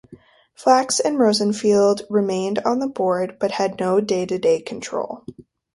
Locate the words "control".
4.61-5.23